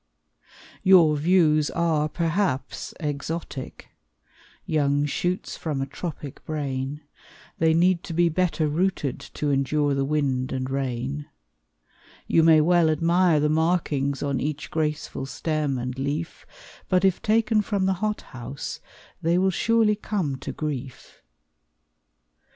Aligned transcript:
Your 0.81 1.15
views 1.15 1.69
are, 1.69 2.09
perhaps, 2.09 2.91
exotic 2.99 3.89
Young 4.65 5.05
shoots 5.05 5.55
from 5.55 5.79
a 5.79 5.85
tropic 5.85 6.43
brain, 6.43 7.01
They 7.59 7.75
need 7.75 8.01
to 8.05 8.13
be 8.13 8.27
better 8.27 8.67
rooted 8.67 9.19
To 9.19 9.51
endure 9.51 9.93
the 9.93 10.03
wind 10.03 10.51
and 10.51 10.67
rain; 10.71 11.27
You 12.25 12.41
may 12.41 12.61
well 12.61 12.89
admire 12.89 13.39
the 13.39 13.49
markings 13.49 14.23
On 14.23 14.39
each 14.39 14.71
graceful 14.71 15.27
stem 15.27 15.77
and 15.77 15.99
leaf, 15.99 16.47
But 16.89 17.05
if 17.05 17.21
taken 17.21 17.61
from 17.61 17.85
the 17.85 17.93
hot 18.01 18.21
house, 18.33 18.79
They 19.21 19.37
will 19.37 19.51
surely 19.51 19.95
come 19.95 20.35
to 20.37 20.51
grief. 20.51 21.21